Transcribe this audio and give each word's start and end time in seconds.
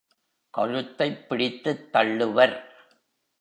கழுத்தைப் 0.57 1.29
பிடித்துத் 1.29 1.91
தள்ளுவர். 1.91 2.55